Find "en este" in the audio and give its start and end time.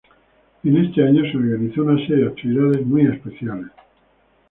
0.63-1.03